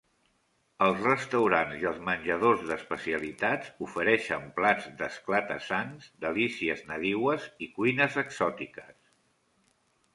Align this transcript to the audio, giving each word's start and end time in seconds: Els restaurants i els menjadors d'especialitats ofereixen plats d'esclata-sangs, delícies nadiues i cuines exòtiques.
Els 0.85 1.01
restaurants 1.07 1.75
i 1.81 1.83
els 1.89 1.99
menjadors 2.07 2.63
d'especialitats 2.71 3.71
ofereixen 3.89 4.49
plats 4.59 4.89
d'esclata-sangs, 5.03 6.09
delícies 6.27 6.83
nadiues 6.93 7.47
i 7.67 7.73
cuines 7.79 8.23
exòtiques. 8.27 9.01